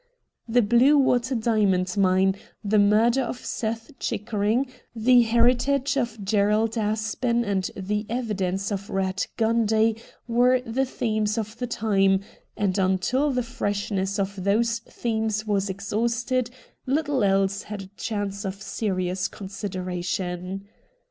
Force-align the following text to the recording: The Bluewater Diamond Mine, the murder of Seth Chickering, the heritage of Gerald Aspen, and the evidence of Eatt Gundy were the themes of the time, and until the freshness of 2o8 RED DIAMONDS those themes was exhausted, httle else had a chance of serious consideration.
The 0.49 0.63
Bluewater 0.63 1.35
Diamond 1.35 1.95
Mine, 1.95 2.33
the 2.63 2.79
murder 2.79 3.21
of 3.21 3.45
Seth 3.45 3.91
Chickering, 3.99 4.65
the 4.95 5.21
heritage 5.21 5.95
of 5.95 6.25
Gerald 6.25 6.75
Aspen, 6.75 7.45
and 7.45 7.69
the 7.77 8.07
evidence 8.09 8.71
of 8.71 8.89
Eatt 8.89 9.27
Gundy 9.37 10.01
were 10.27 10.59
the 10.61 10.85
themes 10.85 11.37
of 11.37 11.55
the 11.59 11.67
time, 11.67 12.21
and 12.57 12.79
until 12.79 13.29
the 13.29 13.43
freshness 13.43 14.17
of 14.17 14.29
2o8 14.29 14.29
RED 14.39 14.43
DIAMONDS 14.45 14.79
those 14.79 14.79
themes 14.95 15.45
was 15.45 15.69
exhausted, 15.69 16.49
httle 16.87 17.23
else 17.23 17.61
had 17.61 17.83
a 17.83 17.87
chance 17.95 18.43
of 18.43 18.59
serious 18.59 19.27
consideration. 19.27 20.65